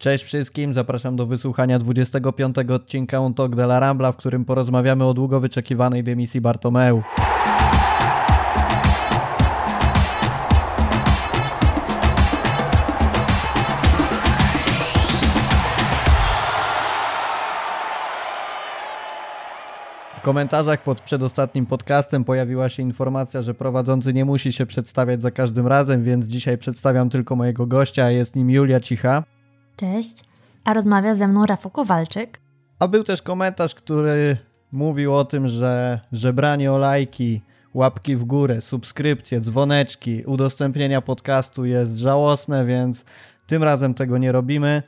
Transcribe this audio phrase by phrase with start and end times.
[0.00, 5.04] Cześć wszystkim, zapraszam do wysłuchania 25 odcinka On Talk de la Rambla, w którym porozmawiamy
[5.04, 7.02] o długo wyczekiwanej dymisji Bartomeu.
[20.14, 25.30] W komentarzach pod przedostatnim podcastem pojawiła się informacja, że prowadzący nie musi się przedstawiać za
[25.30, 29.39] każdym razem, więc dzisiaj przedstawiam tylko mojego gościa, jest nim Julia Cicha.
[29.80, 30.24] Cześć.
[30.64, 32.40] A rozmawia ze mną Rafał Kowalczyk.
[32.78, 34.36] A był też komentarz, który
[34.72, 37.42] mówił o tym, że żebranie o lajki,
[37.74, 43.04] łapki w górę, subskrypcje, dzwoneczki, udostępnienia podcastu jest żałosne, więc
[43.46, 44.82] tym razem tego nie robimy.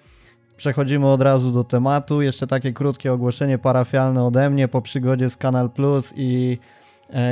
[0.57, 2.23] Przechodzimy od razu do tematu.
[2.23, 6.59] Jeszcze takie krótkie ogłoszenie parafialne ode mnie po przygodzie z Kanal Plus i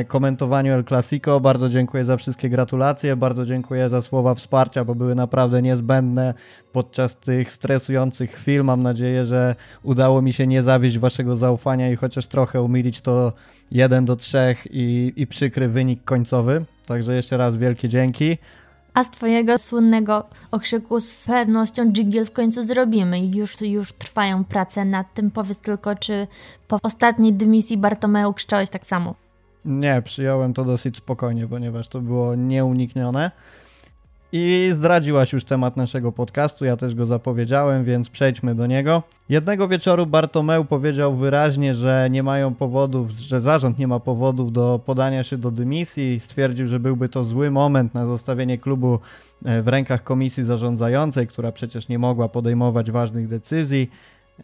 [0.06, 1.40] komentowaniu El Clasico.
[1.40, 6.34] Bardzo dziękuję za wszystkie gratulacje, bardzo dziękuję za słowa wsparcia, bo były naprawdę niezbędne
[6.72, 8.64] podczas tych stresujących chwil.
[8.64, 13.32] Mam nadzieję, że udało mi się nie zawieść waszego zaufania i chociaż trochę umilić to
[13.70, 16.64] 1 do 3 i, i przykry wynik końcowy.
[16.86, 18.38] Także jeszcze raz wielkie dzięki.
[18.94, 23.26] A z twojego słynnego okrzyku z pewnością dżingiel w końcu zrobimy.
[23.26, 25.30] Już, już trwają prace nad tym.
[25.30, 26.26] Powiedz tylko, czy
[26.68, 29.14] po ostatniej dymisji Bartomeu krzyczałeś tak samo?
[29.64, 33.30] Nie, przyjąłem to dosyć spokojnie, ponieważ to było nieuniknione.
[34.32, 39.02] I zdradziłaś już temat naszego podcastu, ja też go zapowiedziałem, więc przejdźmy do niego.
[39.28, 44.80] Jednego wieczoru Bartomeu powiedział wyraźnie, że nie mają powodów, że zarząd nie ma powodów do
[44.86, 46.20] podania się do dymisji.
[46.20, 48.98] Stwierdził, że byłby to zły moment na zostawienie klubu
[49.44, 53.90] e, w rękach komisji zarządzającej, która przecież nie mogła podejmować ważnych decyzji.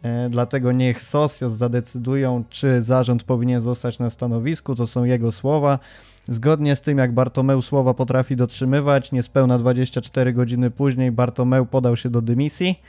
[0.03, 4.75] E, dlatego niech Socios zadecydują, czy zarząd powinien zostać na stanowisku.
[4.75, 5.79] To są jego słowa.
[6.27, 12.09] Zgodnie z tym, jak Bartomeu słowa potrafi dotrzymywać, niespełna 24 godziny później Bartomeu podał się
[12.09, 12.81] do dymisji.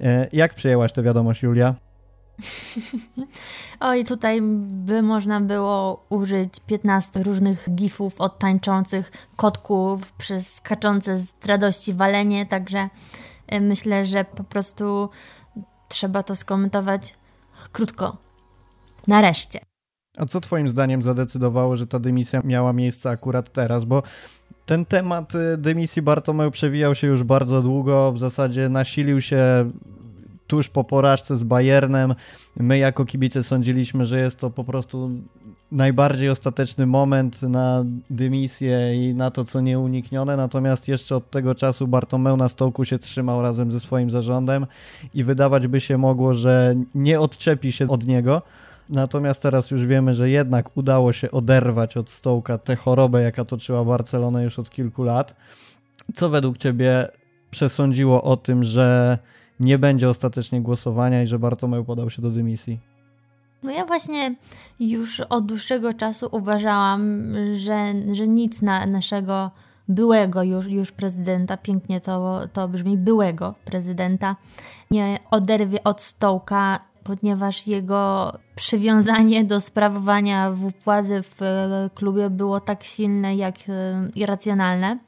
[0.00, 1.74] E, jak przyjęłaś tę wiadomość, Julia?
[3.80, 11.34] Oj, tutaj by można było użyć 15 różnych gifów od tańczących kotków przez skaczące z
[11.46, 12.88] radości walenie, także
[13.46, 15.08] e, myślę, że po prostu
[15.90, 17.14] trzeba to skomentować
[17.72, 18.16] krótko.
[19.06, 19.60] Nareszcie.
[20.16, 23.84] A co Twoim zdaniem zadecydowało, że ta dymisja miała miejsce akurat teraz?
[23.84, 24.02] Bo
[24.66, 29.70] ten temat y, dymisji Bartomeu przewijał się już bardzo długo, w zasadzie nasilił się
[30.46, 32.14] tuż po porażce z Bayernem.
[32.56, 35.10] My jako kibice sądziliśmy, że jest to po prostu
[35.72, 41.88] najbardziej ostateczny moment na dymisję i na to, co nieuniknione, natomiast jeszcze od tego czasu
[41.88, 44.66] Bartomeu na stołku się trzymał razem ze swoim zarządem
[45.14, 48.42] i wydawać by się mogło, że nie odczepi się od niego.
[48.88, 53.84] Natomiast teraz już wiemy, że jednak udało się oderwać od stołka tę chorobę, jaka toczyła
[53.84, 55.36] Barcelonę już od kilku lat.
[56.14, 57.08] Co według Ciebie
[57.50, 59.18] przesądziło o tym, że
[59.60, 62.89] nie będzie ostatecznie głosowania i że Bartomeu podał się do dymisji?
[63.62, 64.34] No ja właśnie
[64.80, 69.50] już od dłuższego czasu uważałam, że, że nic na naszego
[69.88, 74.36] byłego już, już prezydenta, pięknie to, to brzmi, byłego prezydenta,
[74.90, 80.52] nie oderwie od stołka ponieważ jego przywiązanie do sprawowania
[80.84, 84.98] władzy w e, klubie było tak silne jak e, irracjonalne.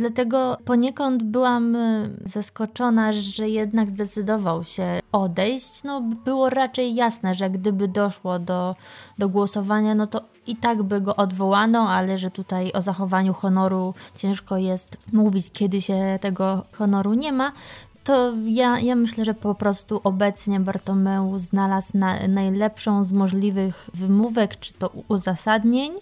[0.00, 5.84] Dlatego poniekąd byłam e, zaskoczona, że jednak zdecydował się odejść.
[5.84, 8.76] No, było raczej jasne, że gdyby doszło do,
[9.18, 13.94] do głosowania, no to i tak by go odwołano, ale że tutaj o zachowaniu honoru
[14.16, 17.52] ciężko jest mówić, kiedy się tego honoru nie ma
[18.04, 24.60] to ja, ja myślę, że po prostu obecnie Bartomeu znalazł na, najlepszą z możliwych wymówek,
[24.60, 25.92] czy to uzasadnień,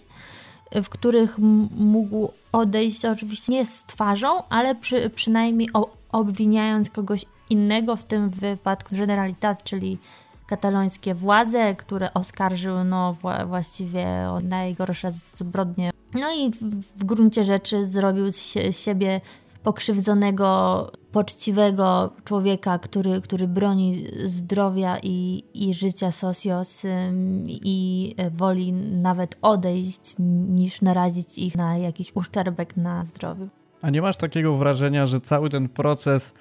[0.71, 1.37] w których
[1.71, 5.69] mógł odejść oczywiście nie z twarzą, ale przy, przynajmniej
[6.11, 9.97] obwiniając kogoś innego, w tym wypadku Generalitat, czyli
[10.47, 15.91] katalońskie władze, które oskarżył no, wła właściwie o najgorsze zbrodnie.
[16.13, 16.59] No i w,
[16.97, 19.21] w gruncie rzeczy zrobił z siebie
[19.63, 26.83] pokrzywdzonego, poczciwego człowieka, który, który broni zdrowia i, i życia Socios
[27.47, 30.15] i woli nawet odejść,
[30.49, 33.49] niż narazić ich na jakiś uszczerbek na zdrowiu.
[33.81, 36.33] A nie masz takiego wrażenia, że cały ten proces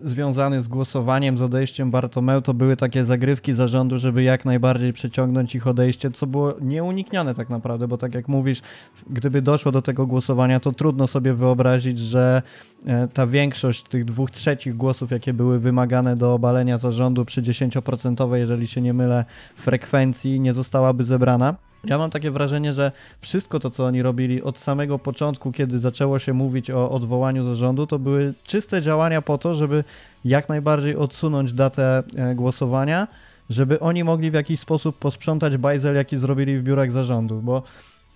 [0.00, 5.54] związany z głosowaniem, z odejściem Bartomeu, to były takie zagrywki zarządu, żeby jak najbardziej przeciągnąć
[5.54, 8.62] ich odejście, co było nieuniknione tak naprawdę, bo tak jak mówisz,
[9.10, 12.42] gdyby doszło do tego głosowania, to trudno sobie wyobrazić, że
[12.86, 18.34] e, ta większość tych dwóch trzecich głosów, jakie były wymagane do obalenia zarządu przy 10%,
[18.34, 19.24] jeżeli się nie mylę,
[19.56, 21.54] frekwencji nie zostałaby zebrana.
[21.88, 26.18] Ja mam takie wrażenie, że wszystko to, co oni robili od samego początku, kiedy zaczęło
[26.18, 29.84] się mówić o odwołaniu zarządu, to były czyste działania po to, żeby
[30.24, 33.08] jak najbardziej odsunąć datę e, głosowania,
[33.50, 37.62] żeby oni mogli w jakiś sposób posprzątać bajzel, jaki zrobili w biurach zarządu, bo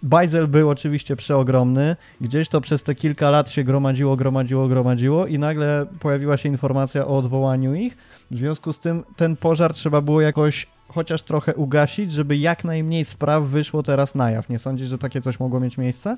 [0.02, 5.38] Bajzel był oczywiście przeogromny, gdzieś to przez te kilka lat się gromadziło, gromadziło, gromadziło i
[5.38, 7.96] nagle pojawiła się informacja o odwołaniu ich.
[8.30, 13.04] W związku z tym ten pożar trzeba było jakoś chociaż trochę ugasić, żeby jak najmniej
[13.04, 14.48] spraw wyszło teraz na jaw.
[14.48, 16.16] Nie sądzisz, że takie coś mogło mieć miejsce?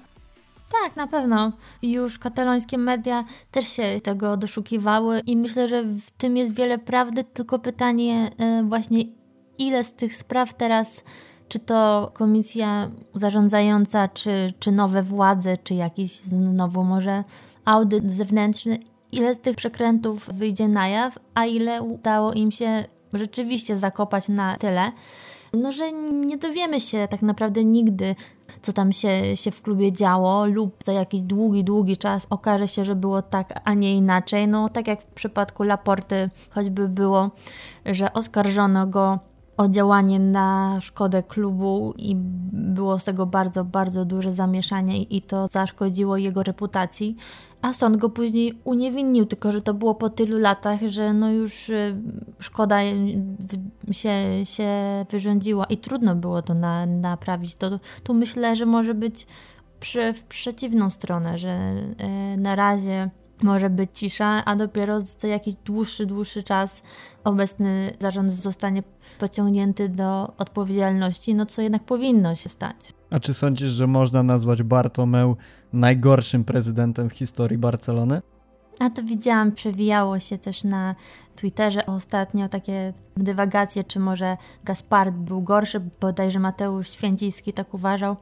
[0.83, 1.53] Tak, na pewno.
[1.83, 7.25] Już katalońskie media też się tego doszukiwały i myślę, że w tym jest wiele prawdy,
[7.25, 9.05] tylko pytanie e, właśnie
[9.59, 11.05] ile z tych spraw teraz
[11.49, 17.25] czy to komisja zarządzająca, czy, czy nowe władze, czy jakiś znowu może
[17.65, 18.79] audyt zewnętrzny,
[19.13, 24.57] ile z tych przekrętów wyjdzie na jaw, a ile udało im się rzeczywiście zakopać na
[24.57, 24.93] tyle,
[25.53, 28.15] no że nie dowiemy się tak naprawdę nigdy,
[28.63, 32.85] co tam się, się w klubie działo, lub za jakiś długi, długi czas okaże się,
[32.85, 34.49] że było tak, a nie inaczej.
[34.49, 37.31] No tak jak w przypadku Laporty choćby było,
[37.87, 39.19] że oskarżono go
[39.69, 42.17] działanie na szkodę klubu i
[42.53, 47.17] było z tego bardzo, bardzo duże zamieszanie i to zaszkodziło jego reputacji.
[47.63, 51.69] A sąd go później uniewinnił, tylko że to było po tylu latach, że no już
[51.69, 51.97] y,
[52.39, 52.79] szkoda
[53.93, 54.13] się,
[54.45, 54.69] się
[55.11, 57.55] wyrządziła i trudno było to na, naprawić.
[57.55, 57.71] To,
[58.03, 59.27] tu myślę, że może być
[59.81, 61.75] przy, w przeciwną stronę, że
[62.35, 63.11] y, na razie
[63.43, 66.83] może być cisza, a dopiero za jakiś dłuższy, dłuższy czas
[67.25, 68.83] obecny zarząd zostanie
[69.19, 72.77] pociągnięty do odpowiedzialności, no co jednak powinno się stać.
[73.11, 75.37] A czy sądzisz, że można nazwać Bartomeu
[75.73, 78.23] najgorszym prezydentem w historii Barcelony?
[78.81, 80.95] A to widziałam, przewijało się też na
[81.37, 88.17] Twitterze ostatnio takie dywagacje, czy może Gaspard był gorszy, bodajże Mateusz Święciński tak uważał.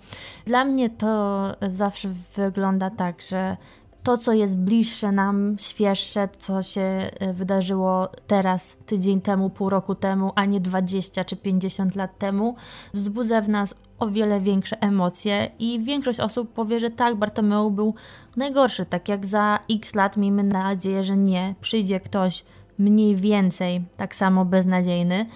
[0.46, 3.56] Dla mnie to zawsze wygląda tak, że
[4.02, 9.94] to, co jest bliższe nam, świeższe, co się e, wydarzyło teraz, tydzień temu, pół roku
[9.94, 12.56] temu, a nie 20 czy 50 lat temu,
[12.94, 17.94] wzbudza w nas o wiele większe emocje i większość osób powie, że tak, Bartomeu był
[18.36, 22.44] najgorszy, tak jak za x lat miejmy nadzieję, że nie, przyjdzie ktoś
[22.78, 25.26] mniej więcej tak samo beznadziejny.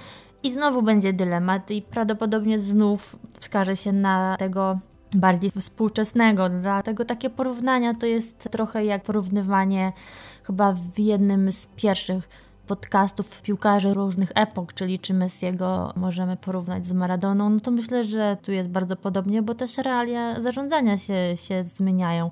[0.43, 4.79] I znowu będzie dylemat i prawdopodobnie znów wskaże się na tego
[5.15, 6.49] bardziej współczesnego.
[6.49, 9.93] Dlatego takie porównania to jest trochę jak porównywanie
[10.43, 12.29] chyba w jednym z pierwszych
[12.67, 18.37] podcastów piłkarzy różnych epok, czyli czy Messiego możemy porównać z Maradoną, no to myślę, że
[18.43, 22.31] tu jest bardzo podobnie, bo też realia zarządzania się, się zmieniają.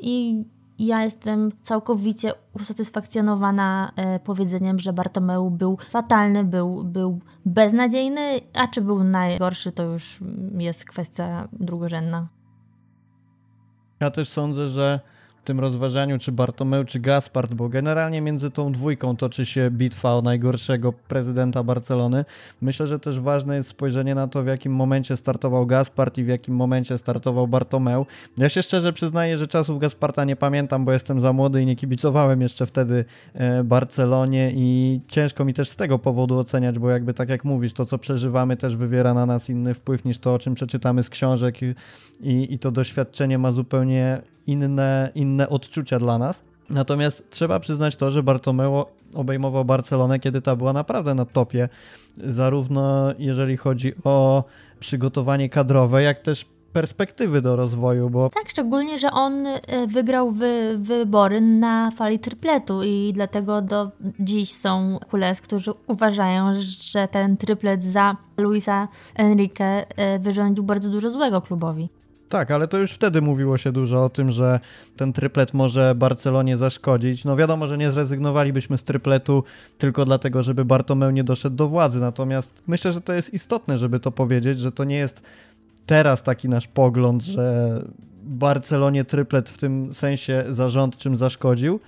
[0.00, 0.44] I
[0.78, 8.80] ja jestem całkowicie usatysfakcjonowana e, powiedzeniem, że Bartomeu był fatalny, był, był beznadziejny, a czy
[8.80, 10.18] był najgorszy, to już
[10.58, 12.28] jest kwestia drugorzędna.
[14.00, 15.00] Ja też sądzę, że
[15.44, 20.22] tym rozważaniu, czy Bartomeu, czy Gaspard, bo generalnie między tą dwójką toczy się bitwa o
[20.22, 22.24] najgorszego prezydenta Barcelony.
[22.60, 26.28] Myślę, że też ważne jest spojrzenie na to, w jakim momencie startował Gaspard i w
[26.28, 28.06] jakim momencie startował Bartomeu.
[28.38, 31.76] Ja się szczerze przyznaję, że czasów Gasparta nie pamiętam, bo jestem za młody i nie
[31.76, 33.04] kibicowałem jeszcze wtedy
[33.34, 37.72] e, Barcelonie i ciężko mi też z tego powodu oceniać, bo jakby tak jak mówisz,
[37.72, 41.10] to co przeżywamy też wywiera na nas inny wpływ niż to, o czym przeczytamy z
[41.10, 41.74] książek i,
[42.20, 46.44] i, i to doświadczenie ma zupełnie inne, inne odczucia dla nas.
[46.70, 48.84] Natomiast trzeba przyznać to, że Bartomeu
[49.14, 51.68] obejmował Barcelonę, kiedy ta była naprawdę na topie,
[52.16, 54.44] zarówno jeżeli chodzi o
[54.80, 58.30] przygotowanie kadrowe, jak też perspektywy do rozwoju, bo...
[58.30, 64.52] Tak, szczególnie, że on e, wygrał wy, wybory na fali tripletu i dlatego do dziś
[64.52, 71.40] są kules, którzy uważają, że ten triplet za Luisa Enrique e, wyrządził bardzo dużo złego
[71.40, 71.88] klubowi.
[72.32, 74.60] Tak, ale to już wtedy mówiło się dużo o tym, że
[74.96, 77.24] ten tryplet może Barcelonie zaszkodzić.
[77.24, 79.44] No wiadomo, że nie zrezygnowalibyśmy z trypletu
[79.78, 82.00] tylko dlatego, żeby Bartomeu nie doszedł do władzy.
[82.00, 85.22] Natomiast myślę, że to jest istotne, żeby to powiedzieć, że to nie jest
[85.86, 87.78] teraz taki nasz pogląd, że
[88.22, 91.80] Barcelonie tryplet w tym sensie zarządczym zaszkodził,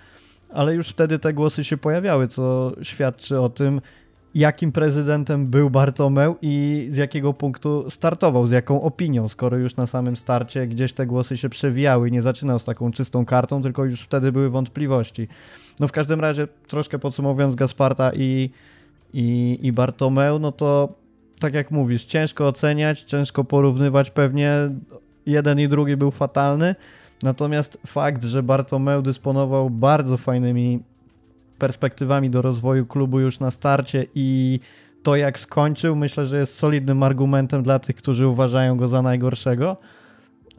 [0.52, 3.80] ale już wtedy te głosy się pojawiały, co świadczy o tym,
[4.34, 9.86] jakim prezydentem był Bartomeu i z jakiego punktu startował, z jaką opinią, skoro już na
[9.86, 14.00] samym starcie gdzieś te głosy się przewijały nie zaczynał z taką czystą kartą, tylko już
[14.00, 15.28] wtedy były wątpliwości.
[15.80, 18.50] No w każdym razie, troszkę podsumowując Gasparta i,
[19.14, 20.88] i, i Bartomeu, no to
[21.40, 24.70] tak jak mówisz, ciężko oceniać, ciężko porównywać, pewnie
[25.26, 26.74] jeden i drugi był fatalny,
[27.22, 30.82] natomiast fakt, że Bartomeu dysponował bardzo fajnymi
[31.58, 34.60] perspektywami do rozwoju klubu już na starcie i
[35.02, 39.76] to jak skończył, myślę, że jest solidnym argumentem dla tych, którzy uważają go za najgorszego.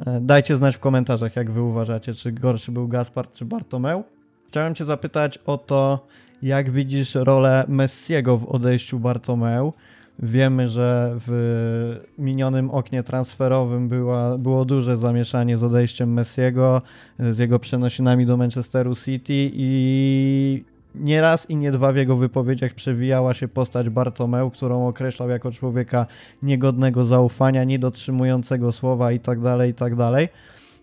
[0.06, 4.04] E, dajcie znać w komentarzach, jak wy uważacie, czy gorszy był Gaspard, czy Bartomeu.
[4.48, 6.08] Chciałem cię zapytać o to,
[6.42, 9.74] jak widzisz rolę Messiego w odejściu Bartomeu.
[10.20, 16.82] Wiemy, że w minionym oknie transferowym była, było duże zamieszanie z odejściem Messiego,
[17.20, 20.64] z jego przenosinami do Manchesteru City i
[21.00, 25.52] nie raz i nie dwa w jego wypowiedziach przewijała się postać Bartomeu, którą określał jako
[25.52, 26.06] człowieka
[26.42, 30.12] niegodnego zaufania, niedotrzymującego słowa itd., tak itd.
[30.12, 30.30] Tak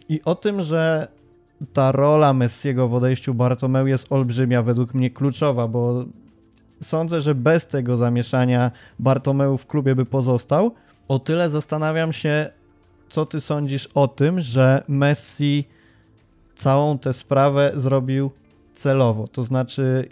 [0.09, 1.09] I o tym, że
[1.73, 6.05] ta rola Messiego w odejściu Bartomeu jest olbrzymia, według mnie kluczowa, bo
[6.83, 10.75] sądzę, że bez tego zamieszania Bartomeu w klubie by pozostał.
[11.09, 12.51] O tyle zastanawiam się,
[13.09, 15.69] co ty sądzisz o tym, że Messi
[16.55, 18.31] całą tę sprawę zrobił
[18.73, 19.29] celowo.
[19.29, 20.09] To znaczy,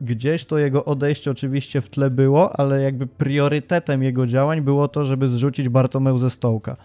[0.00, 5.04] gdzieś to jego odejście oczywiście w tle było, ale jakby priorytetem jego działań było to,
[5.04, 6.76] żeby zrzucić Bartomeu ze stołka.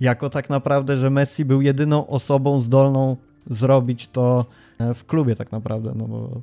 [0.00, 3.16] Jako tak naprawdę, że Messi był jedyną osobą zdolną
[3.50, 4.46] zrobić to
[4.78, 6.40] e, w klubie tak naprawdę, no bo,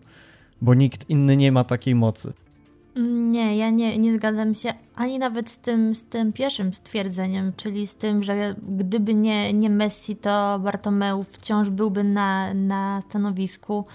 [0.62, 2.34] bo nikt inny nie ma takiej mocy.
[2.95, 7.88] Nie, ja nie, nie zgadzam się ani nawet z tym, z tym pierwszym stwierdzeniem, czyli
[7.88, 13.85] z tym, że gdyby nie, nie Messi, to Bartomeu wciąż byłby na, na stanowisku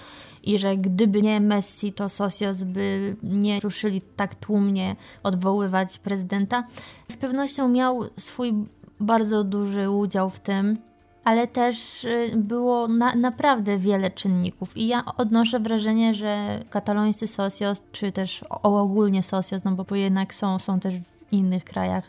[0.43, 6.63] i że gdyby nie Messi, to Socios by nie ruszyli tak tłumnie odwoływać prezydenta.
[7.09, 8.55] Z pewnością miał swój
[9.01, 10.79] bardzo duży udział w tym,
[11.29, 17.83] ale też y, było na, naprawdę wiele czynników i ja odnoszę wrażenie, że katalońscy socios,
[17.93, 22.09] czy też ogólnie socios, no bo jednak są, są też w innych krajach,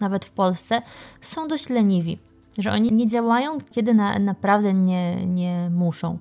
[0.00, 0.82] nawet w Polsce,
[1.20, 2.18] są dość leniwi,
[2.58, 6.18] że oni nie działają, kiedy na, naprawdę nie, nie muszą.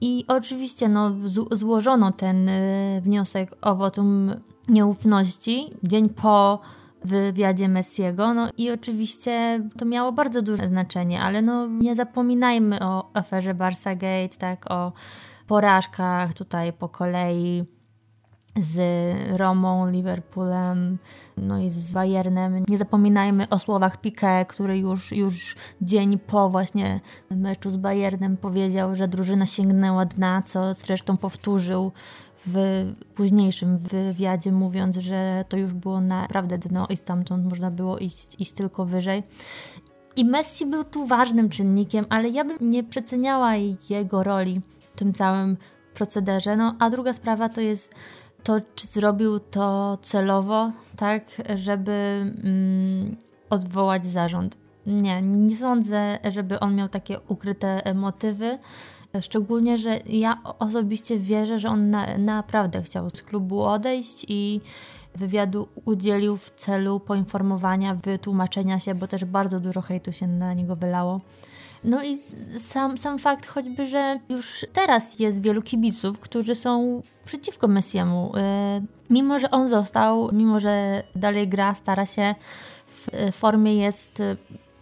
[0.00, 1.12] I oczywiście no,
[1.50, 4.34] złożono ten y, wniosek o wotum
[4.68, 6.60] nieufności dzień po
[7.04, 8.34] wywiadzie Messiego.
[8.34, 13.94] No i oczywiście to miało bardzo duże znaczenie, ale no nie zapominajmy o aferze Barca
[13.94, 14.92] Gate, tak, o
[15.46, 17.64] porażkach tutaj po kolei
[18.56, 18.80] z
[19.36, 20.98] Romą, Liverpoolem,
[21.36, 22.64] no i z Bayernem.
[22.68, 27.00] Nie zapominajmy o słowach Piqué, który już, już dzień po właśnie
[27.30, 31.92] meczu z Bayernem powiedział, że drużyna sięgnęła dna, co zresztą powtórzył
[32.46, 38.36] w późniejszym wywiadzie, mówiąc, że to już było naprawdę dno i stamtąd można było iść,
[38.38, 39.22] iść tylko wyżej.
[40.16, 43.54] I Messi był tu ważnym czynnikiem, ale ja bym nie przeceniała
[43.90, 44.60] jego roli
[44.94, 45.56] w tym całym
[45.94, 46.56] procederze.
[46.56, 47.94] No, a druga sprawa to jest
[48.42, 51.22] to, czy zrobił to celowo, tak,
[51.54, 51.92] żeby
[52.44, 53.16] mm,
[53.50, 54.56] odwołać zarząd.
[54.86, 58.58] Nie, nie sądzę, żeby on miał takie ukryte motywy.
[59.20, 64.60] Szczególnie, że ja osobiście wierzę, że on na, naprawdę chciał z klubu odejść i
[65.14, 70.76] wywiadu udzielił w celu poinformowania, wytłumaczenia się, bo też bardzo dużo hejtu się na niego
[70.76, 71.20] wylało.
[71.84, 72.16] No i
[72.58, 78.32] sam, sam fakt choćby, że już teraz jest wielu kibiców, którzy są przeciwko Messiemu.
[78.36, 82.34] E, mimo, że on został, mimo, że dalej gra, stara się,
[82.86, 84.22] w formie jest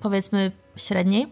[0.01, 1.27] powiedzmy średniej,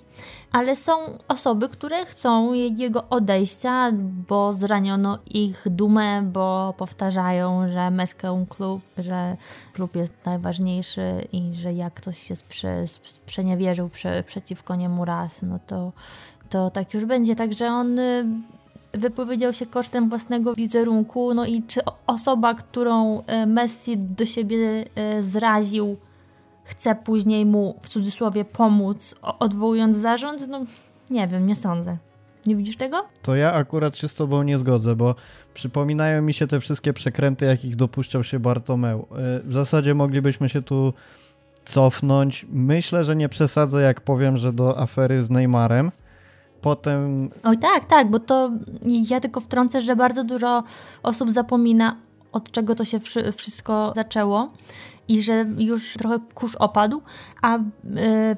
[0.52, 0.92] ale są
[1.28, 3.90] osoby, które chcą jego odejścia,
[4.28, 9.36] bo zraniono ich dumę, bo powtarzają, że Meskę klub, że
[9.72, 15.58] klub jest najważniejszy i że jak ktoś się sprze, sprzeniewierzył prze, przeciwko niemu raz, no
[15.66, 15.92] to,
[16.50, 17.36] to tak już będzie.
[17.36, 18.24] Także on y,
[18.92, 24.84] wypowiedział się kosztem własnego wizerunku, no i czy osoba, którą y, Messi do siebie
[25.18, 25.96] y, zraził,
[26.64, 30.64] chce później mu w cudzysłowie pomóc, odwołując zarząd, no
[31.10, 31.96] nie wiem, nie sądzę.
[32.46, 33.04] Nie widzisz tego?
[33.22, 35.14] To ja akurat się z tobą nie zgodzę, bo
[35.54, 39.00] przypominają mi się te wszystkie przekręty, jakich dopuszczał się Bartomeu.
[39.00, 39.04] Y,
[39.44, 40.92] w zasadzie moglibyśmy się tu
[41.64, 42.46] cofnąć.
[42.50, 45.90] Myślę, że nie przesadzę, jak powiem, że do afery z Neymarem.
[46.60, 47.30] Potem.
[47.42, 48.50] Oj, tak, tak, bo to
[49.10, 50.62] ja tylko wtrącę, że bardzo dużo
[51.02, 51.96] osób zapomina,
[52.34, 53.00] od czego to się
[53.36, 54.50] wszystko zaczęło
[55.08, 57.02] i że już trochę kurz opadł,
[57.42, 57.62] a y,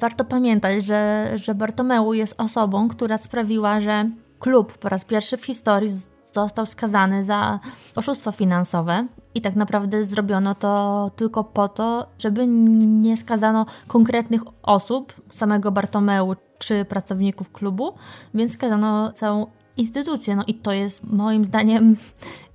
[0.01, 5.45] warto pamiętać, że, że Bartomeu jest osobą, która sprawiła, że klub po raz pierwszy w
[5.45, 5.91] historii
[6.33, 7.61] został skazany za
[7.97, 15.13] oszustwo finansowe i tak naprawdę zrobiono to tylko po to, żeby nie skazano konkretnych osób,
[15.31, 17.95] samego Bartomeu czy pracowników klubu,
[18.35, 20.37] więc skazano całą instytucję.
[20.37, 21.97] No i to jest moim zdaniem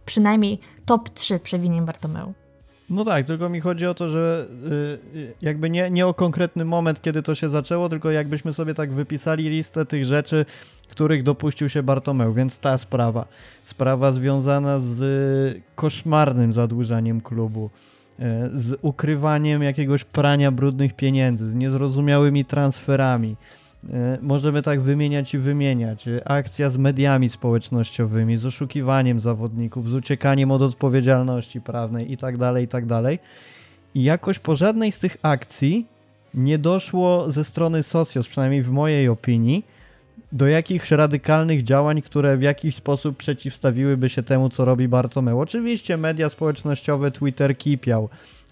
[0.05, 0.59] przynajmniej
[0.91, 2.33] top 3 przewinień Bartomeu.
[2.89, 4.47] No tak, tylko mi chodzi o to, że
[5.15, 8.93] y, jakby nie, nie o konkretny moment, kiedy to się zaczęło, tylko jakbyśmy sobie tak
[8.93, 10.45] wypisali listę tych rzeczy,
[10.89, 13.25] których dopuścił się Bartomeu, więc ta sprawa.
[13.63, 15.01] Sprawa związana z
[15.75, 17.69] koszmarnym zadłużaniem klubu.
[18.53, 23.35] z ukrywaniem jakiegoś prania brudnych pieniędzy, z niezrozumiałymi transferami.
[23.89, 26.05] E, możemy tak wymieniać i wymieniać.
[26.25, 32.85] Akcja z mediami społecznościowymi, z oszukiwaniem zawodników, z uciekaniem od odpowiedzialności prawnej itd., tak.
[32.85, 33.19] Tak
[33.95, 35.85] I jakoś po żadnej z tych akcji
[36.33, 39.65] nie doszło ze strony Socios, przynajmniej w mojej opinii,
[40.31, 45.39] do jakichś radykalnych działań, które w jakiś sposób przeciwstawiłyby się temu, co robi Bartomeu.
[45.39, 48.09] Oczywiście media społecznościowe, Twitter kipiał,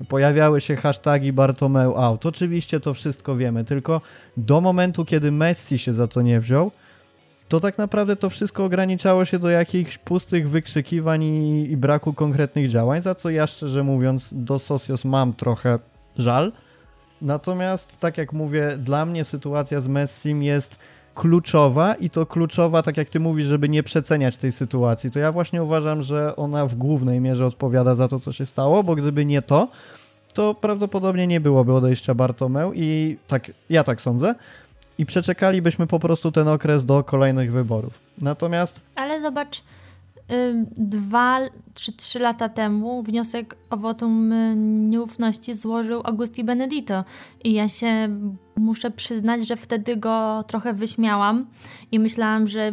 [0.07, 4.01] pojawiały się hasztagi Bartomeu out, oczywiście to wszystko wiemy, tylko
[4.37, 6.71] do momentu, kiedy Messi się za to nie wziął,
[7.47, 12.69] to tak naprawdę to wszystko ograniczało się do jakichś pustych wykrzykiwań i, i braku konkretnych
[12.69, 15.79] działań, za co ja szczerze mówiąc do Socios mam trochę
[16.17, 16.51] żal.
[17.21, 20.79] Natomiast, tak jak mówię, dla mnie sytuacja z Messim jest
[21.19, 25.11] kluczowa i to kluczowa, tak jak ty mówisz, żeby nie przeceniać tej sytuacji.
[25.11, 28.83] To ja właśnie uważam, że ona w głównej mierze odpowiada za to, co się stało,
[28.83, 29.67] bo gdyby nie to,
[30.33, 34.35] to prawdopodobnie nie byłoby odejścia Bartomeu i tak, ja tak sądzę.
[34.97, 37.99] I przeczekalibyśmy po prostu ten okres do kolejnych wyborów.
[38.21, 38.81] Natomiast.
[38.95, 39.61] Ale zobacz,
[40.77, 41.39] dwa
[41.73, 44.33] czy trzy lata temu wniosek o wotum
[44.89, 47.03] nieufności złożył Augusti Benedito
[47.43, 48.09] i ja się
[48.57, 51.47] muszę przyznać, że wtedy go trochę wyśmiałam
[51.91, 52.71] i myślałam, że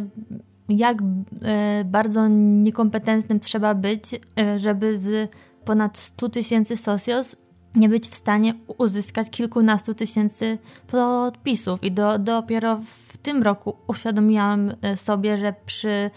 [0.69, 0.97] jak
[1.41, 4.03] e, bardzo niekompetentnym trzeba być,
[4.39, 5.31] e, żeby z
[5.65, 7.35] ponad 100 tysięcy socios
[7.75, 11.83] nie być w stanie uzyskać kilkunastu tysięcy podpisów.
[11.83, 16.11] I do, dopiero w tym roku uświadomiłam e, sobie, że przy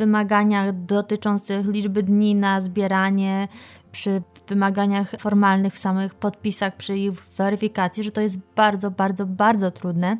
[0.00, 3.48] wymaganiach dotyczących liczby dni na zbieranie,
[3.92, 9.70] przy wymaganiach formalnych w samych podpisach, przy ich weryfikacji, że to jest bardzo, bardzo, bardzo
[9.70, 10.16] trudne,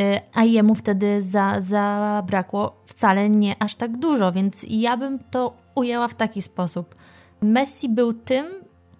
[0.00, 5.56] y, a jemu wtedy za, zabrakło wcale nie aż tak dużo, więc ja bym to
[5.74, 6.94] ujęła w taki sposób.
[7.42, 8.46] Messi był tym,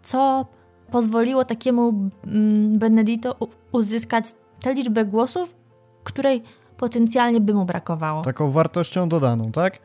[0.03, 0.47] co
[0.91, 3.37] pozwoliło takiemu mm, Benedito
[3.73, 4.25] uzyskać
[4.62, 5.57] tę liczbę głosów,
[6.05, 6.43] której
[6.81, 8.23] potencjalnie by mu brakowało.
[8.23, 9.79] Taką wartością dodaną, tak?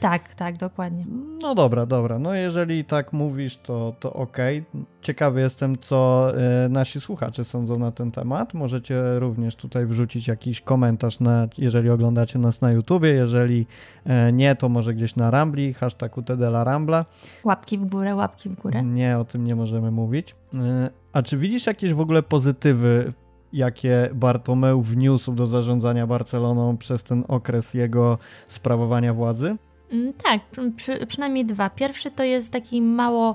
[0.00, 1.04] Tak, tak, dokładnie.
[1.42, 2.18] No dobra, dobra.
[2.18, 4.64] No jeżeli tak mówisz, to, to okej.
[4.70, 4.84] Okay.
[5.02, 6.30] Ciekawy jestem, co
[6.66, 8.54] y, nasi słuchacze sądzą na ten temat.
[8.54, 13.08] Możecie również tutaj wrzucić jakiś komentarz, na, jeżeli oglądacie nas na YouTubie.
[13.08, 13.66] Jeżeli
[14.28, 17.04] y, nie, to może gdzieś na Rambli, hashtag UTDLA Rambla.
[17.44, 18.82] Łapki w górę, łapki w górę.
[18.82, 20.34] Nie, o tym nie możemy mówić.
[20.54, 20.58] Y,
[21.12, 23.12] a czy widzisz jakieś w ogóle pozytywy
[23.52, 29.56] jakie Bartomeu wniósł do zarządzania Barceloną przez ten okres jego sprawowania władzy?
[29.92, 30.40] Mm, tak,
[30.76, 31.70] przy, przynajmniej dwa.
[31.70, 33.34] Pierwszy to jest taki mało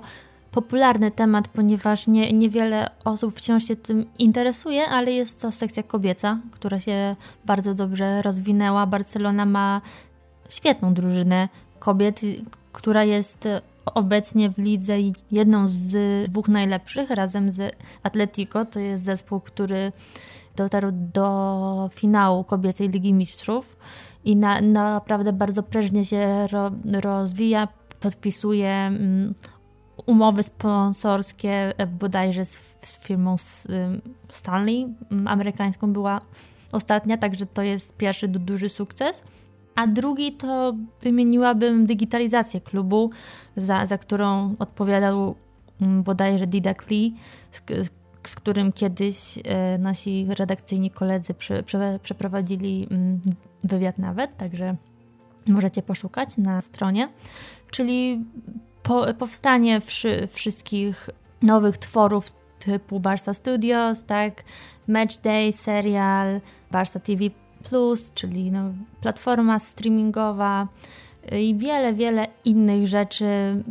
[0.52, 6.40] popularny temat, ponieważ nie, niewiele osób wciąż się tym interesuje, ale jest to sekcja kobieca,
[6.52, 8.86] która się bardzo dobrze rozwinęła.
[8.86, 9.82] Barcelona ma
[10.50, 11.50] świetną drużynę
[11.80, 12.22] kobiet,
[12.72, 13.48] która jest
[13.86, 14.94] obecnie w lidze
[15.32, 18.66] jedną z dwóch najlepszych razem z Atletico.
[18.66, 19.92] To jest zespół, który
[20.56, 23.78] dotarł do finału kobiecej Ligi Mistrzów
[24.24, 26.72] i na, naprawdę bardzo prężnie się ro,
[27.02, 27.68] rozwija,
[28.00, 29.34] podpisuje mm,
[30.06, 33.36] umowy sponsorskie e, bodajże z, z firmą
[34.30, 36.22] Stanley mm, amerykańską była
[36.72, 39.24] ostatnia, także to jest pierwszy duży sukces.
[39.76, 43.10] A drugi to wymieniłabym digitalizację klubu,
[43.58, 45.36] za, za którą odpowiadał
[45.82, 47.16] mm, bodajże Didac Lee,
[47.52, 47.62] z,
[48.28, 53.22] z którym kiedyś e, nasi redakcyjni koledzy prze, prze, przeprowadzili mm,
[53.64, 54.76] wywiad nawet, także
[55.48, 57.10] możecie poszukać na stronie.
[57.72, 58.26] Czyli
[58.84, 61.10] po, powstanie wszy, wszystkich
[61.42, 64.44] nowych tworów typu Barca Studios, tak,
[64.88, 67.24] Match Day, serial, Barca TV
[67.70, 68.60] Plus, czyli no,
[69.02, 70.68] platforma streamingowa
[71.34, 73.64] y, i wiele, wiele innych rzeczy, y,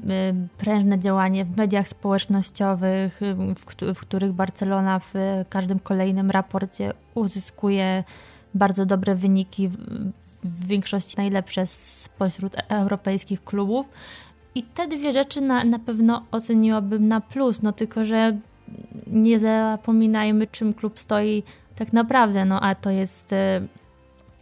[0.58, 5.14] prężne działanie w mediach społecznościowych, y, w, w których Barcelona w
[5.48, 8.04] każdym kolejnym raporcie uzyskuje
[8.54, 9.68] bardzo dobre wyniki,
[10.44, 13.88] w większości najlepsze spośród europejskich klubów.
[14.54, 18.36] I te dwie rzeczy na, na pewno oceniłabym na plus, no tylko, że
[19.06, 21.42] nie zapominajmy, czym klub stoi
[21.76, 23.34] tak naprawdę, no a to jest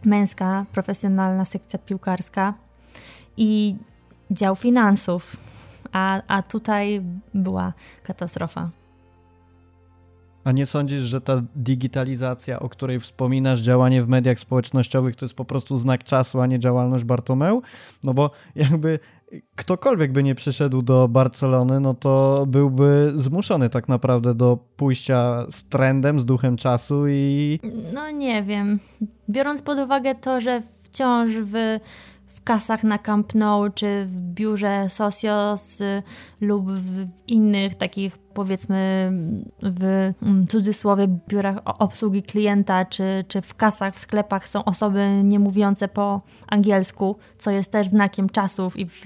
[0.05, 2.53] męska, profesjonalna sekcja piłkarska
[3.37, 3.75] i
[4.31, 5.37] dział finansów,
[5.91, 7.01] a, a tutaj
[7.33, 8.69] była katastrofa.
[10.43, 15.35] A nie sądzisz, że ta digitalizacja, o której wspominasz, działanie w mediach społecznościowych, to jest
[15.35, 17.61] po prostu znak czasu, a nie działalność Bartomeu?
[18.03, 18.99] No bo jakby
[19.55, 25.63] ktokolwiek by nie przyszedł do Barcelony, no to byłby zmuszony tak naprawdę do pójścia z
[25.63, 27.59] trendem, z duchem czasu i...
[27.93, 28.79] No nie wiem.
[29.29, 31.79] Biorąc pod uwagę to, że wciąż w,
[32.27, 36.03] w kasach na Camp Nou, czy w biurze Socios y,
[36.41, 39.11] lub w innych takich powiedzmy
[39.61, 45.39] w mm, cudzysłowie biurach obsługi klienta, czy, czy w kasach, w sklepach są osoby nie
[45.39, 49.05] mówiące po angielsku, co jest też znakiem czasów i w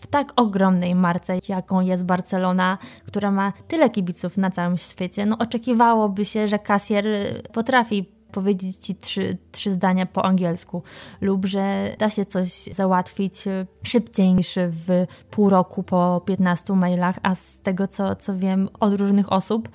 [0.00, 5.38] w tak ogromnej marce, jaką jest Barcelona, która ma tyle kibiców na całym świecie, no
[5.38, 7.04] oczekiwałoby się, że kasjer
[7.52, 10.82] potrafi powiedzieć ci trzy, trzy zdania po angielsku,
[11.20, 13.44] lub że da się coś załatwić
[13.82, 19.00] szybciej niż w pół roku po 15 mailach, a z tego co, co wiem od
[19.00, 19.68] różnych osób,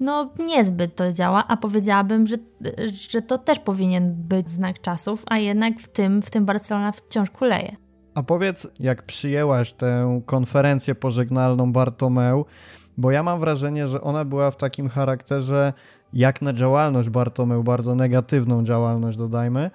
[0.00, 2.36] no niezbyt to działa, a powiedziałabym, że,
[3.10, 7.30] że to też powinien być znak czasów, a jednak w tym, w tym Barcelona wciąż
[7.30, 7.76] kuleje.
[8.14, 12.44] A powiedz, jak przyjęłaś tę konferencję pożegnalną Bartomeu,
[12.96, 15.72] bo ja mam wrażenie, że ona była w takim charakterze
[16.12, 19.70] jak na działalność Bartomeu, bardzo negatywną działalność dodajmy,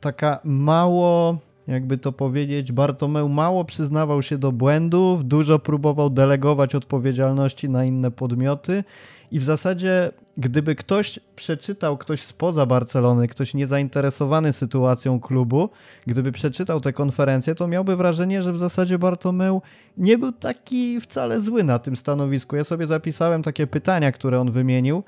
[0.00, 7.68] taka mało, jakby to powiedzieć, Bartomeu mało przyznawał się do błędów, dużo próbował delegować odpowiedzialności
[7.68, 8.84] na inne podmioty
[9.30, 15.68] i w zasadzie, gdyby ktoś przeczytał, ktoś spoza Barcelony, ktoś niezainteresowany sytuacją klubu,
[16.06, 19.62] gdyby przeczytał tę konferencję, to miałby wrażenie, że w zasadzie Bartomeu
[19.96, 22.56] nie był taki wcale zły na tym stanowisku.
[22.56, 25.02] Ja sobie zapisałem takie pytania, które on wymienił.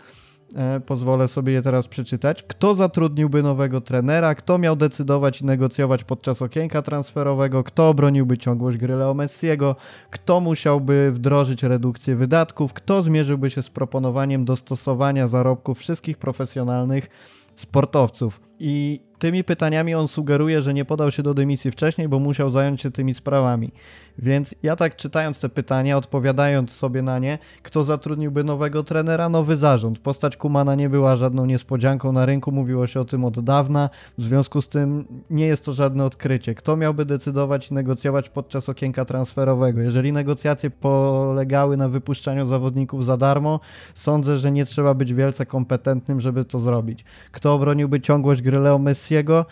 [0.57, 2.43] E, pozwolę sobie je teraz przeczytać.
[2.43, 4.35] Kto zatrudniłby nowego trenera?
[4.35, 7.65] Kto miał decydować i negocjować podczas okienka transferowego?
[7.65, 9.77] Kto obroniłby ciągłość gry Leo Messiego?
[10.11, 12.73] Kto musiałby wdrożyć redukcję wydatków?
[12.73, 17.09] Kto zmierzyłby się z proponowaniem dostosowania zarobków wszystkich profesjonalnych
[17.57, 18.41] sportowców?
[18.65, 22.81] I tymi pytaniami on sugeruje, że nie podał się do dymisji wcześniej, bo musiał zająć
[22.81, 23.73] się tymi sprawami.
[24.19, 29.29] Więc ja tak czytając te pytania, odpowiadając sobie na nie, kto zatrudniłby nowego trenera?
[29.29, 29.99] Nowy zarząd.
[29.99, 34.23] Postać Kumana nie była żadną niespodzianką na rynku, mówiło się o tym od dawna, w
[34.23, 36.55] związku z tym nie jest to żadne odkrycie.
[36.55, 39.81] Kto miałby decydować i negocjować podczas okienka transferowego?
[39.81, 43.61] Jeżeli negocjacje polegały na wypuszczaniu zawodników za darmo,
[43.95, 47.05] sądzę, że nie trzeba być wielce kompetentnym, żeby to zrobić.
[47.33, 49.47] Kto obroniłby ciągłość gry Leo Messiego?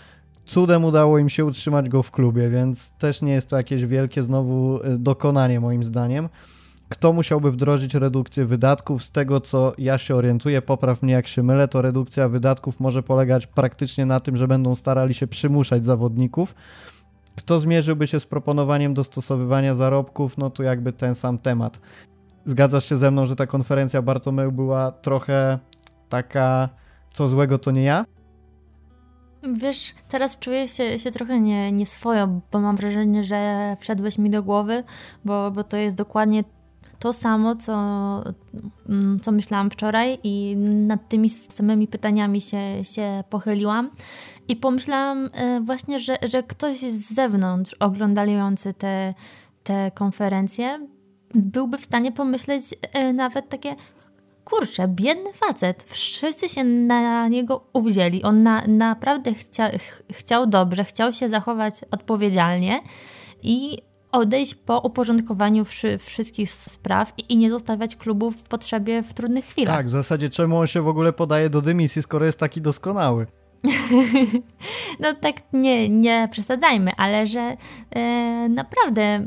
[0.51, 4.23] cudem udało im się utrzymać go w klubie, więc też nie jest to jakieś wielkie
[4.23, 6.29] znowu y, dokonanie moim zdaniem.
[6.89, 9.05] Kto musiałby wdrożyć redukcję wydatków?
[9.05, 13.03] Z tego co ja się orientuję, popraw mnie jak się mylę, to redukcja wydatków może
[13.03, 16.55] polegać praktycznie na tym, że będą starali się przymuszać zawodników.
[17.37, 20.39] Kto zmierzyłby się z proponowaniem dostosowywania zarobków?
[20.39, 21.81] No to jakby ten sam temat.
[22.45, 25.59] Zgadzasz się ze mną, że ta konferencja Bartomeu była trochę
[26.09, 26.69] taka,
[27.15, 28.05] co złego to nie ja?
[29.43, 34.43] Wiesz, teraz czuję się, się trochę nie, nieswojo, bo mam wrażenie, że wszedłeś mi do
[34.43, 34.85] głowy,
[35.25, 36.45] bo, bo to jest dokładnie
[36.99, 37.75] to samo, co,
[38.89, 43.91] mm, co myślałam wczoraj i nad tymi samymi pytaniami się, się pochyliłam
[44.49, 49.15] i pomyślałam e, właśnie, że, że ktoś z zewnątrz oglądający te,
[49.63, 50.87] te konferencje
[51.35, 53.77] byłby w stanie pomyśleć e, nawet takie
[54.51, 58.23] kurczę, biedny facet, wszyscy się na niego uwzięli.
[58.23, 62.81] On na, naprawdę chcia, ch chciał dobrze, chciał się zachować odpowiedzialnie
[63.43, 63.79] i
[64.13, 69.45] odejść po uporządkowaniu wszy wszystkich spraw i, i, nie zostawiać klubów w potrzebie w trudnych
[69.45, 69.77] chwilach.
[69.77, 73.27] Tak, w zasadzie czemu on się w ogóle podaje do dymisji, skoro jest taki doskonały?
[75.01, 77.57] no tak nie, nie przesadzajmy, ale że
[77.91, 79.27] e, naprawdę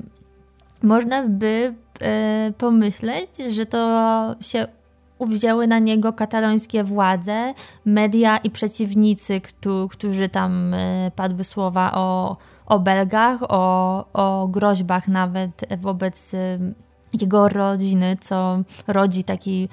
[0.83, 4.67] można by e, pomyśleć, że to się
[5.17, 7.53] uwzięły na niego katalońskie władze,
[7.85, 9.41] media i przeciwnicy,
[9.89, 16.59] którzy tam e, padły słowa o, o Belgach, o, o groźbach nawet wobec e,
[17.21, 19.69] jego rodziny, co rodzi taki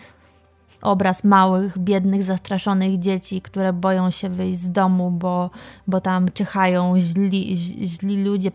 [0.83, 5.51] obraz małych, biednych, zastraszonych dzieci, które boją się wyjść z domu, bo,
[5.87, 8.51] bo tam czyhają źli, źli ludzie,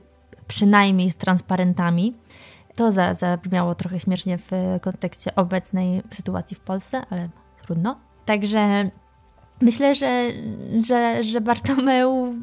[0.47, 2.13] przynajmniej z transparentami.
[2.75, 7.29] To za, zabrzmiało trochę śmiesznie w kontekście obecnej sytuacji w Polsce, ale
[7.63, 7.99] trudno.
[8.25, 8.89] Także
[9.61, 10.31] myślę, że,
[10.87, 12.35] że, że Bartomeu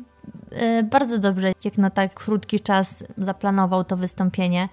[0.50, 4.68] e, bardzo dobrze, jak na tak krótki czas zaplanował to wystąpienie.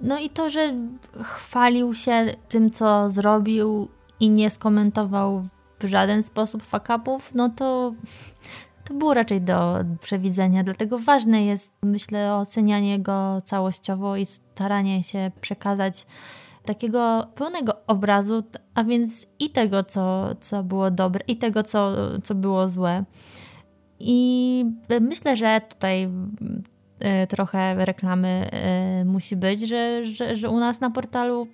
[0.00, 0.74] No i to, że
[1.22, 3.88] chwalił się tym, co zrobił
[4.20, 5.42] i nie skomentował
[5.78, 7.94] w żaden sposób fakapów, no to
[8.86, 15.30] to było raczej do przewidzenia, dlatego ważne jest, myślę, ocenianie go całościowo i staranie się
[15.40, 16.06] przekazać
[16.64, 18.42] takiego pełnego obrazu,
[18.74, 23.04] a więc i tego, co, co było dobre, i tego, co, co było złe.
[23.98, 24.64] I
[25.00, 26.08] myślę, że tutaj
[27.00, 31.46] e, trochę reklamy e, musi być, że, że, że u nas na portalu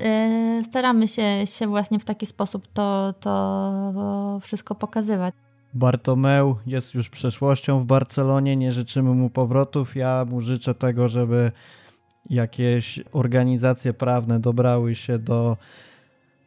[0.00, 5.34] e, staramy się, się właśnie w taki sposób to, to wszystko pokazywać.
[5.74, 9.96] Bartomeu jest już przeszłością w Barcelonie, nie życzymy mu powrotów.
[9.96, 11.52] Ja mu życzę tego, żeby
[12.30, 15.56] jakieś organizacje prawne dobrały się do,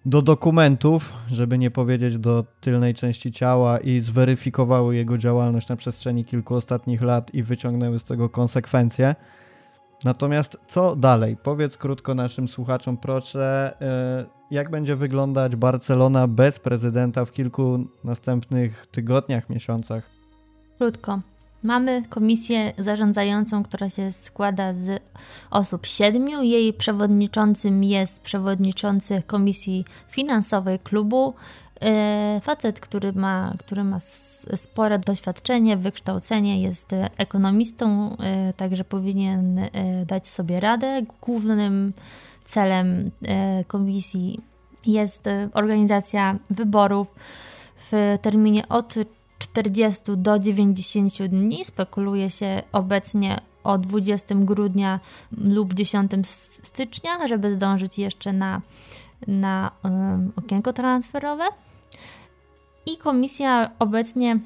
[0.06, 6.26] do dokumentów, żeby nie powiedzieć do tylnej części ciała i zweryfikowały jego działalność na przestrzeni
[6.26, 9.16] kilku ostatnich lat i wyciągnęły z tego konsekwencje.
[10.04, 11.38] Natomiast co dalej?
[11.44, 18.88] Powiedz krótko naszym słuchaczom, proszę, e, jak będzie wyglądać Barcelona bez prezydenta w kilku następnych
[18.92, 20.10] tygodniach, miesiącach?
[20.78, 21.20] Krótko.
[21.64, 25.04] Mamy komisję zarządzającą, która się składa z
[25.52, 26.42] osób siedmiu.
[26.42, 31.34] Jej przewodniczącym jest przewodniczący Komisji Finansowej klubu.
[31.84, 34.00] E, facet, który ma, który ma
[34.56, 39.70] spore doświadczenie, wykształcenie, jest ekonomistą, e, także powinien e,
[40.06, 41.02] dać sobie radę.
[41.22, 41.94] Głównym
[42.46, 43.12] celem
[43.68, 44.42] komisji
[44.86, 47.16] jest organizacja wyborów
[47.78, 48.96] w terminie od
[49.40, 51.66] 40 do 90 dni.
[51.66, 55.00] Spekuluje się obecnie o 20 grudnia
[55.38, 56.12] lub 10
[56.64, 58.62] stycznia, żeby zdążyć jeszcze na,
[59.28, 61.46] na um, okienko transferowe.
[62.86, 64.40] I komisja obecnie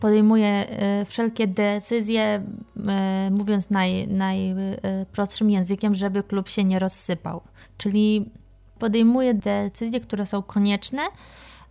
[0.00, 2.42] podejmuje e, wszelkie decyzje,
[2.88, 7.40] e, mówiąc naj, najprostszym językiem, żeby klub się nie rozsypał.
[7.78, 8.30] Czyli
[8.78, 11.02] podejmuje decyzje, które są konieczne,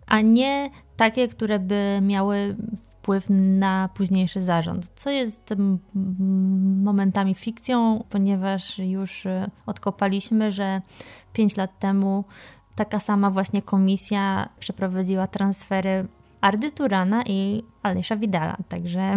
[0.08, 5.54] a nie takie, które by miały wpływ na późniejszy zarząd, co jest
[6.84, 10.82] momentami fikcją, ponieważ już e, odkopaliśmy, że
[11.34, 12.24] 5 lat temu
[12.76, 16.08] taka sama właśnie komisja przeprowadziła transfery
[16.42, 19.02] Ardy Turana i Alisza Vidala, także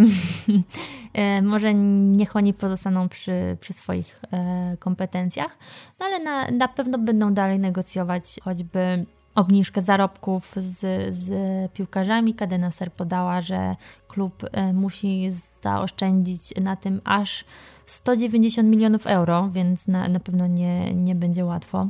[1.15, 5.59] e, może niech oni pozostaną przy, przy swoich e, kompetencjach,
[6.01, 11.33] no ale na, na pewno będą dalej negocjować choćby obniżkę zarobków z, z
[11.73, 12.35] piłkarzami.
[12.35, 13.77] Kadenaser podała, że
[14.09, 15.31] klub e, musi
[15.63, 17.45] zaoszczędzić na tym aż
[17.87, 21.89] 190 milionów euro, więc na, na pewno nie, nie będzie łatwo.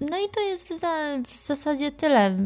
[0.00, 0.92] No i to jest w, za,
[1.24, 2.36] w zasadzie tyle.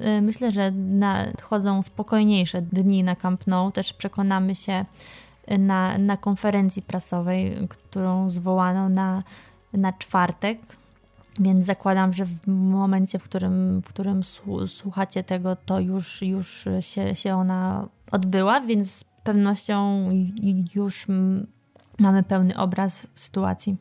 [0.00, 3.70] E, myślę, że nadchodzą spokojniejsze dni na Camp Nou.
[3.70, 4.84] Też przekonamy się
[5.58, 9.22] na, na konferencji prasowej, którą zwołano na,
[9.72, 10.58] na czwartek.
[11.40, 14.20] Więc zakładam, że w momencie, w którym, w którym
[14.66, 20.08] słuchacie tego, to już, już się, się ona odbyła, więc z pewnością
[20.74, 21.06] już
[21.98, 23.76] mamy pełny obraz sytuacji.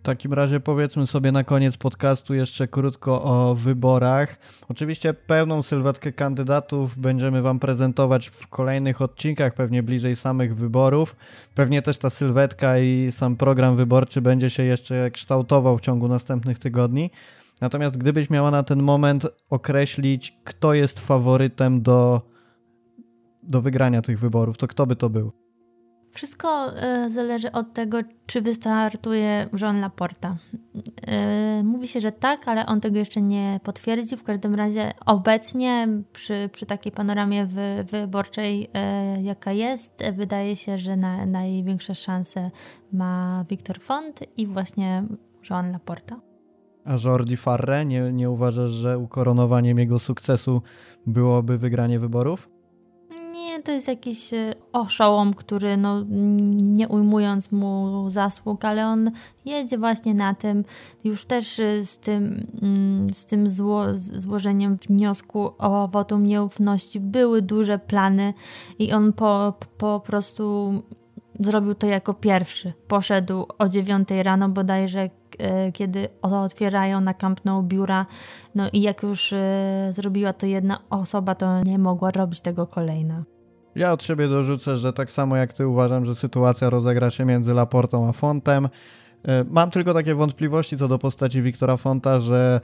[0.00, 4.36] W takim razie powiedzmy sobie na koniec podcastu jeszcze krótko o wyborach.
[4.68, 11.16] Oczywiście pełną sylwetkę kandydatów będziemy Wam prezentować w kolejnych odcinkach, pewnie bliżej samych wyborów.
[11.54, 16.58] Pewnie też ta sylwetka i sam program wyborczy będzie się jeszcze kształtował w ciągu następnych
[16.58, 17.10] tygodni.
[17.60, 22.22] Natomiast gdybyś miała na ten moment określić, kto jest faworytem do,
[23.42, 25.39] do wygrania tych wyborów, to kto by to był?
[26.10, 26.68] Wszystko
[27.06, 30.36] y, zależy od tego, czy wystartuje Jean Laporta.
[31.60, 34.16] Y, mówi się, że tak, ale on tego jeszcze nie potwierdzi.
[34.16, 38.64] W każdym razie obecnie przy, przy takiej panoramie wy, wyborczej,
[39.18, 42.50] y, jaka jest, wydaje się, że na, największe szanse
[42.92, 45.04] ma Victor Font i właśnie
[45.50, 46.20] Jean Laporta.
[46.84, 50.62] A Jordi Farre, nie, nie uważasz, że ukoronowaniem jego sukcesu
[51.06, 52.59] byłoby wygranie wyborów?
[53.64, 56.04] To jest jakiś e, oszołom, który no,
[56.50, 59.10] nie ujmując mu zasług, ale on
[59.44, 60.64] jedzie właśnie na tym,
[61.04, 67.00] już też e, z tym, mm, z tym zło, złożeniem wniosku o wotum nieufności.
[67.00, 68.34] Były duże plany
[68.78, 70.72] i on po, po prostu
[71.40, 72.72] zrobił to jako pierwszy.
[72.88, 78.06] Poszedł o 9 rano bodajże, e, kiedy otwierają na Camp Nou biura,
[78.54, 79.34] no i jak już
[79.90, 83.24] zrobiła to jedna osoba, to nie mogła robić tego kolejna.
[83.74, 87.54] Ja od siebie dorzucę, że tak samo jak ty uważam, że sytuacja rozegra się między
[87.54, 88.68] Laportą a Fontem.
[89.24, 92.60] E, mam tylko takie wątpliwości co do postaci Wiktora Fonta, że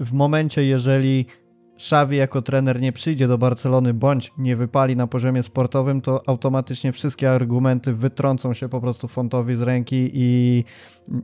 [0.00, 1.26] w momencie, jeżeli
[1.76, 6.92] Xavi jako trener nie przyjdzie do Barcelony bądź nie wypali na poziomie sportowym, to automatycznie
[6.92, 10.64] wszystkie argumenty wytrącą się po prostu Fontowi z ręki i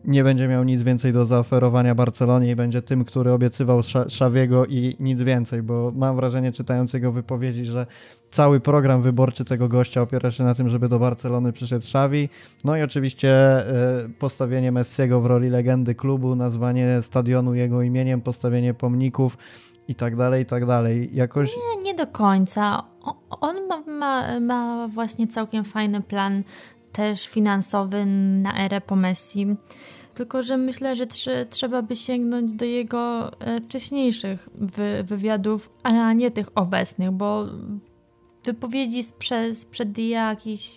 [0.04, 4.96] nie będzie miał nic więcej do zaoferowania Barcelonie i będzie tym, który obiecywał Xaviego i
[5.00, 7.86] nic więcej, bo mam wrażenie czytając jego wypowiedzi, że
[8.30, 12.28] cały program wyborczy tego gościa opiera się na tym, żeby do Barcelony przyszedł Xavi.
[12.64, 13.64] No i oczywiście e,
[14.18, 19.36] postawienie Messiego w roli legendy klubu, nazwanie stadionu jego imieniem, postawienie pomników
[19.90, 21.10] i tak dalej, i tak dalej.
[21.12, 21.50] Jakoś...
[21.56, 22.82] Nie, nie do końca.
[23.40, 26.42] on ma, ma, ma właśnie całkiem fajny plan
[26.92, 28.06] też finansowy
[28.42, 29.46] na erę po Messi.
[30.14, 36.12] Tylko, że myślę, że tr trzeba by sięgnąć do jego e, wcześniejszych wy wywiadów, a
[36.12, 37.46] nie tych obecnych, bo
[38.44, 40.76] wypowiedzi sprzed, jakichś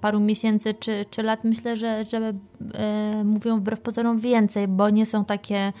[0.00, 2.32] paru miesięcy czy, czy lat myślę, że, że
[3.24, 5.72] mówią wbrew pozorom więcej, bo nie są takie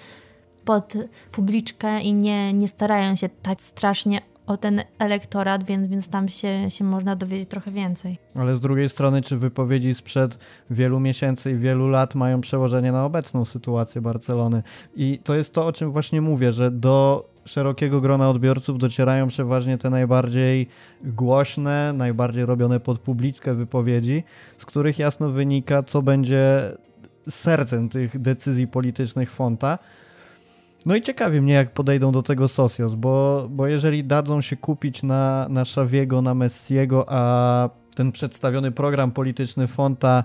[0.68, 0.94] pod
[1.32, 6.70] publiczkę i nie, nie starają się tak strasznie o ten elektorat, więc, więc tam się,
[6.70, 8.18] się można dowiedzieć trochę więcej.
[8.34, 10.38] Ale z drugiej strony, czy wypowiedzi sprzed
[10.70, 14.62] wielu miesięcy i wielu lat mają przełożenie na obecną sytuację Barcelony?
[14.96, 19.78] I to jest to, o czym właśnie mówię, że do szerokiego grona odbiorców docierają przeważnie
[19.78, 20.68] te najbardziej
[21.04, 24.24] głośne, najbardziej robione pod publiczkę wypowiedzi,
[24.58, 26.72] z których jasno wynika, co będzie
[27.28, 29.78] sercem tych decyzji politycznych Fonta.
[30.86, 35.02] No i ciekawi mnie, jak podejdą do tego Socios, bo, bo jeżeli dadzą się kupić
[35.02, 40.24] na, na Szawiego, na Messiego, a ten przedstawiony program polityczny Fonta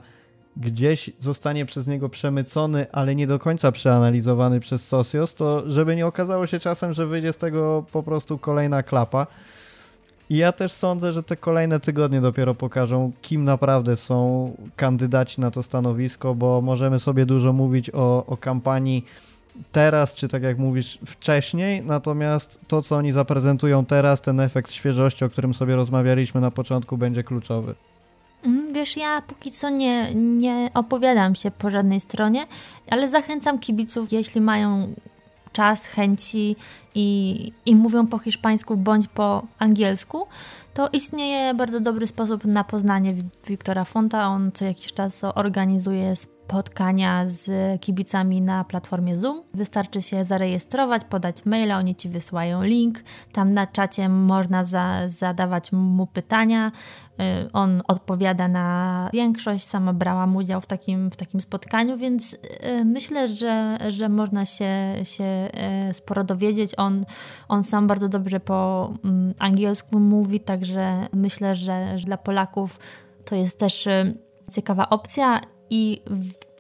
[0.58, 6.08] gdzieś zostanie przez niego przemycony, ale nie do końca przeanalizowany przez Socios, to żeby nie
[6.08, 9.28] okazało się czasem, że wyjdzie z tego po prostu kolejna klapa.
[10.30, 15.52] I ja też sądzę, że te kolejne tygodnie dopiero pokażą, kim naprawdę są kandydaci na
[15.52, 19.06] to stanowisko, bo możemy sobie dużo mówić o, o kampanii
[19.72, 25.26] teraz, czy tak jak mówisz, wcześniej, natomiast to, co oni zaprezentują teraz, ten efekt świeżości,
[25.26, 27.76] o którym sobie rozmawialiśmy na początku, będzie kluczowy.
[28.44, 32.48] Mm, wiesz, ja póki co nie, nie opowiadam się po żadnej stronie,
[32.90, 34.94] ale zachęcam kibiców, jeśli mają
[35.54, 36.56] czas, chęci
[36.96, 40.28] i, i mówią po hiszpańsku bądź po angielsku,
[40.74, 43.16] to istnieje bardzo dobry sposób na poznanie
[43.48, 44.28] Wiktora Fonta.
[44.28, 46.16] On co jakiś czas organizuje
[46.48, 47.52] spotkania z
[47.82, 49.44] kibicami na platformie Zoom.
[49.54, 53.04] Wystarczy się zarejestrować, podać maila, oni ci wysyłają link.
[53.32, 56.72] Tam na czacie można za, zadawać mu pytania.
[57.20, 59.66] Y, on odpowiada na większość.
[59.68, 64.74] Sama brałam udział w takim, w takim spotkaniu, więc y, myślę, że, że można się,
[65.04, 65.50] się
[65.90, 66.72] y, sporo dowiedzieć.
[66.78, 67.06] On,
[67.48, 72.80] on sam bardzo dobrze po mm, angielsku mówi, także myślę, że, że dla Polaków
[73.26, 73.88] to jest też
[74.52, 75.42] ciekawa opcja
[75.74, 76.02] i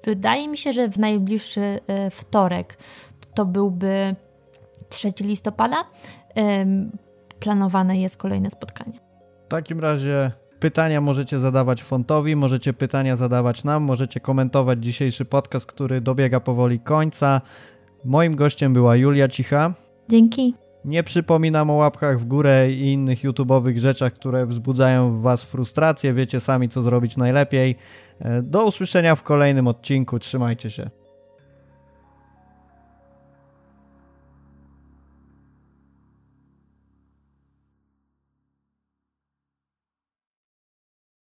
[0.03, 2.77] wydaje mi się, że w najbliższy e, wtorek,
[3.33, 4.15] to byłby
[4.89, 5.83] 3 listopada,
[7.39, 8.99] planowane jest kolejne spotkanie.
[9.45, 15.65] W takim razie pytania możecie zadawać Fontowi, możecie pytania zadawać nam, możecie komentować dzisiejszy podcast,
[15.65, 17.41] który dobiega powoli końca.
[18.05, 19.73] Moim gościem była Julia Cicha.
[20.09, 20.62] Dzięki.
[20.85, 26.13] Nie przypominam o łapkach w górę i innych YouTube'owych rzeczach, które wzbudzają w Was frustrację.
[26.13, 27.75] Wiecie sami, co zrobić najlepiej.
[28.19, 30.19] E, do usłyszenia w kolejnym odcinku.
[30.19, 31.02] Trzymajcie się.